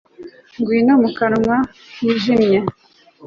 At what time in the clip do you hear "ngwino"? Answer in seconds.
0.59-0.93